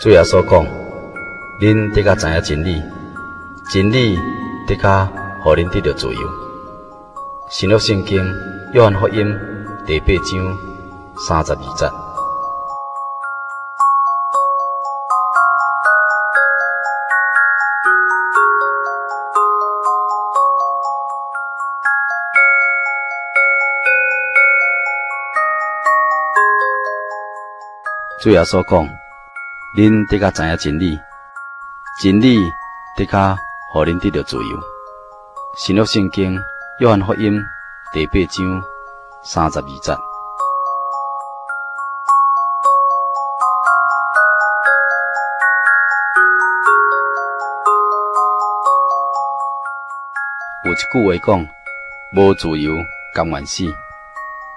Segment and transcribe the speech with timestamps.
[0.00, 0.66] 主耶稣讲
[1.60, 2.82] ：“恁得较知影真理，
[3.70, 4.18] 真理
[4.66, 5.04] 得较
[5.44, 6.26] 互恁得到自由。”
[7.50, 8.24] 新约圣经
[8.72, 9.38] 约翰福音
[9.86, 10.58] 第八章
[11.18, 11.90] 三十二节。
[28.22, 29.09] 主耶稣讲。
[29.72, 30.98] 恁得较知影真理，
[32.02, 32.36] 真理
[32.96, 33.36] 得较
[33.72, 34.60] 互恁得到自由。
[35.56, 36.42] 新约圣经
[36.80, 37.40] 约翰福音
[37.92, 38.62] 第八章
[39.22, 39.96] 三十二节。
[50.64, 51.48] 有一句话讲：
[52.12, 52.74] 无自由，
[53.14, 53.62] 甘愿死。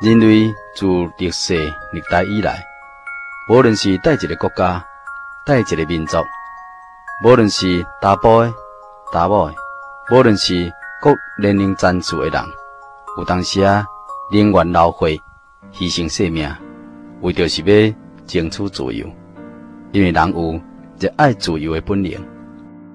[0.00, 0.86] 人类自
[1.18, 1.56] 历世
[1.90, 2.64] 历代以来，
[3.48, 4.86] 无论是伫一个国家。
[5.46, 6.18] 带一个民族，
[7.24, 8.52] 无论是查甫的、
[9.12, 9.54] 查某的，
[10.12, 12.44] 无论是各年龄层次的人，
[13.16, 13.86] 有当时啊，
[14.30, 15.06] 宁愿流血、
[15.72, 16.48] 牺牲性命，
[17.22, 17.94] 为着是要
[18.26, 19.06] 争取自由。
[19.92, 20.60] 因为人有
[20.98, 22.12] 热爱自由的本能，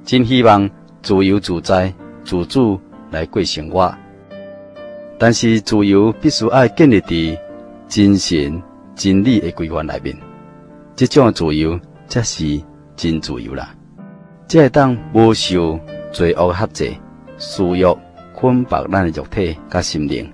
[0.06, 0.70] 真希望
[1.02, 1.94] 自由自在、
[2.24, 3.94] 自主来过生活。
[5.18, 7.38] 但是自由必须爱建立伫
[7.88, 8.62] 精神
[8.96, 10.16] 真理的规范内面，
[10.96, 11.78] 这种自由。
[12.08, 12.62] 才是
[12.96, 13.74] 真自由啦！
[14.48, 15.80] 才会当无受
[16.12, 16.94] 罪恶辖制，
[17.38, 17.86] 私欲
[18.34, 20.32] 捆绑咱的肉体甲心灵，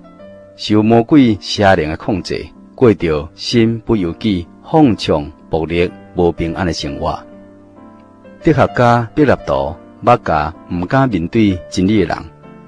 [0.56, 2.44] 受魔鬼邪灵的控制，
[2.74, 7.18] 过着身不由己、放纵暴力、无平安的生活。
[8.42, 9.74] 哲学家毕纳图
[10.04, 12.18] 捌甲毋敢面对真理的人，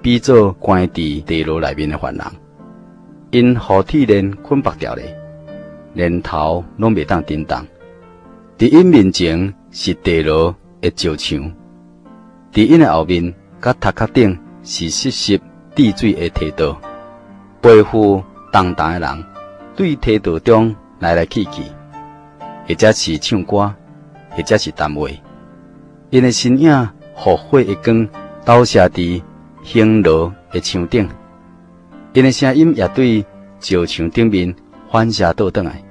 [0.00, 2.25] 比作关伫地牢内面的犯人，
[3.31, 5.16] 因互铁链捆绑掉咧，
[5.93, 7.59] 连头拢袂当震动。
[8.56, 11.53] 伫因面前是地牢的石墙，
[12.53, 15.41] 伫因的后面甲头壳顶是湿湿
[15.75, 16.81] 滴水的梯道。
[17.60, 18.22] 背负
[18.53, 19.25] 重担的人
[19.75, 21.62] 对梯道中来来去去，
[22.69, 23.75] 或者是唱歌，
[24.31, 25.09] 或者是谈话。
[26.10, 28.09] 因的身影，互火的光
[28.44, 29.20] 投射伫
[29.64, 31.09] 行路的墙顶，
[32.12, 33.26] 因的声音也对
[33.59, 34.54] 石墙顶面
[34.93, 35.83] 反射倒转来。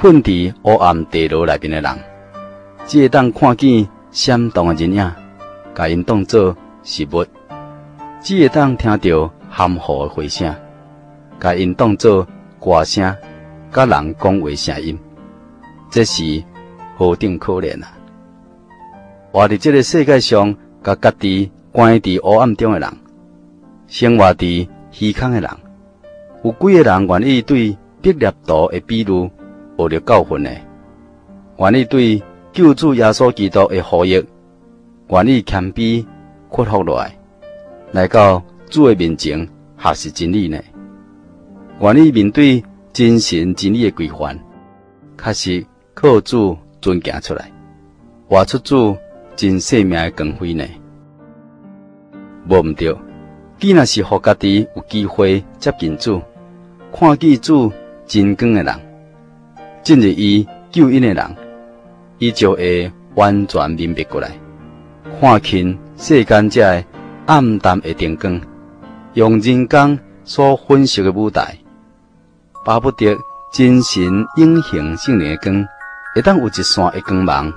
[0.00, 1.98] 困伫黑暗地牢内面的人，
[2.86, 5.12] 只会当看见闪动的人影，
[5.74, 7.24] 甲因当作食物；
[8.22, 10.54] 只会当听到含糊的回声，
[11.40, 12.24] 甲因当作
[12.60, 13.12] 歌声，
[13.72, 14.96] 甲人讲话声音。
[15.90, 16.44] 这是
[16.96, 17.90] 何等可怜啊！
[19.32, 22.88] 活伫这个世界上，甲家己关伫黑暗中的人，
[23.88, 25.50] 生活伫虚空的人，
[26.44, 29.28] 有几个人愿意对毕纳图的比如？
[29.78, 30.50] 学着教训呢，
[31.58, 32.20] 愿意对
[32.52, 34.26] 救主耶稣基督的呼吁，
[35.08, 36.04] 愿意谦卑
[36.50, 37.16] 屈服落来，
[37.92, 40.60] 来到主的面前学习真理呢？
[41.80, 42.60] 愿意面对
[42.92, 44.36] 真神真理的规范，
[45.16, 47.48] 确实靠主尊行出来，
[48.28, 48.96] 活出主
[49.36, 50.64] 真生命的光辉呢？
[52.48, 52.96] 无毋对，
[53.60, 56.20] 既然是互家己有机会接近主，
[56.92, 57.70] 看见主
[58.08, 58.87] 真光的人。
[59.82, 61.36] 进入伊救恩的人，
[62.18, 64.30] 伊就会完全明白过来，
[65.20, 66.84] 看清世间这
[67.26, 68.40] 暗淡的灯光，
[69.14, 71.56] 用人工所粉饰的舞台，
[72.64, 73.16] 巴不得
[73.52, 74.02] 真神
[74.36, 75.66] 永恒性灵的光，
[76.14, 77.52] 会当有一线的光芒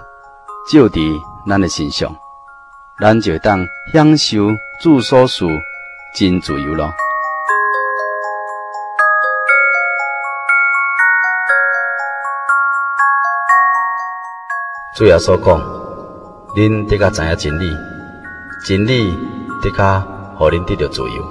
[0.72, 2.16] 照伫咱的身上，
[3.00, 5.45] 咱就会当享受住所赐
[6.16, 6.94] 真自由咯。
[14.94, 15.58] 主耶稣讲
[16.54, 17.78] ：“恁得较知影真理，
[18.62, 19.18] 真理
[19.62, 20.02] 得较
[20.38, 21.24] 互恁得到自由。”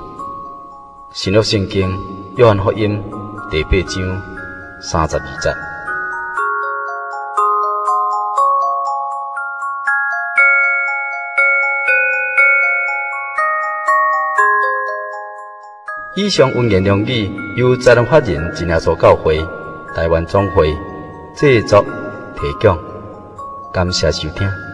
[1.13, 1.95] 新约圣经
[2.37, 3.03] 约翰福音
[3.51, 4.23] 第八章
[4.81, 5.55] 三十二节。
[16.15, 19.47] 以上文言良语由责任法人真耶稣教会
[19.95, 20.75] 台湾总会
[21.37, 21.85] 制作
[22.37, 22.79] 提供，
[23.73, 24.71] 感谢收听。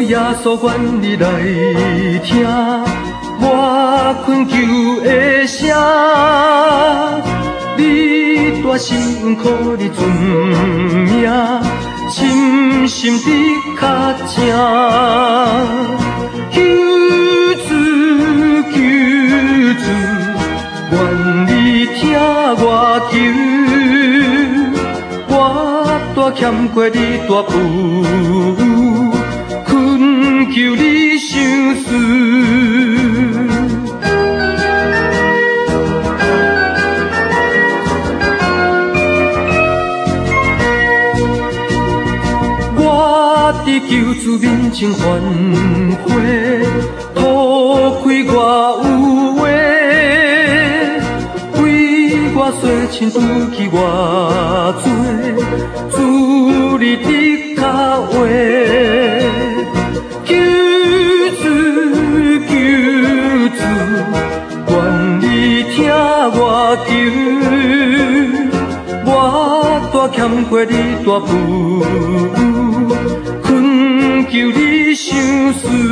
[0.00, 0.68] 耶稣愿
[1.00, 1.26] 你来
[2.24, 2.30] 听，
[3.40, 3.44] 我
[4.24, 4.54] 恳求
[5.04, 5.06] 的
[5.46, 5.68] 声，
[7.76, 9.42] 你大声靠
[9.78, 9.98] 你尊
[11.06, 11.30] 名，
[12.10, 13.26] 深深的
[13.80, 13.82] 较
[14.28, 14.34] 正。
[16.50, 16.54] 求
[17.68, 17.70] 主
[18.72, 18.74] 求
[19.82, 19.84] 主，
[20.90, 20.94] 愿
[21.46, 21.50] 你
[21.94, 22.00] 听
[22.58, 22.64] 我
[23.10, 23.14] 求，
[25.28, 25.32] 我
[26.14, 26.96] 大欠过你
[27.28, 28.61] 大富。
[43.64, 43.90] 伫救
[44.20, 45.00] 主面前反
[46.04, 46.10] 悔，
[47.14, 47.18] 吐
[48.02, 48.34] 开我
[48.82, 48.86] 有
[49.36, 49.44] 话，
[51.70, 51.72] 为
[52.34, 53.16] 我洗清拄
[53.54, 53.76] 起我
[54.82, 54.84] 罪，
[55.90, 55.96] 主
[56.78, 57.06] 你的
[57.56, 57.60] 脚
[58.02, 58.12] 话。
[66.34, 66.40] 我
[66.86, 66.90] 求，
[69.04, 69.10] 我
[69.92, 70.72] 大欠过你
[71.04, 71.30] 大富，
[71.82, 71.84] 恳
[72.88, 73.31] 求你
[75.52, 75.82] 我相思。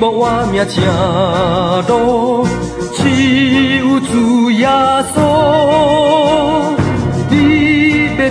[0.00, 0.76] 我命正
[1.86, 2.46] 路，
[2.96, 4.66] 只有主耶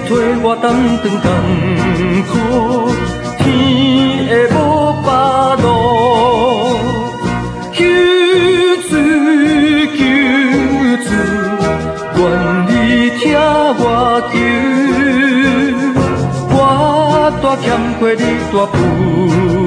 [0.06, 0.14] 替
[0.44, 0.66] 我担
[1.02, 1.26] 当艰
[2.28, 2.32] 苦，
[3.40, 3.46] 天
[4.28, 4.58] 的无
[5.04, 5.08] 巴
[5.56, 5.66] 路，
[7.74, 7.78] 求
[8.88, 8.92] 主
[9.98, 10.00] 求
[11.04, 11.10] 主，
[12.16, 12.20] 愿
[12.68, 12.70] 你
[13.18, 13.24] 听
[13.80, 13.82] 我
[14.32, 14.36] 求，
[16.52, 16.56] 我
[17.42, 17.66] 大欠
[18.00, 18.22] 过你
[18.52, 19.67] 大富。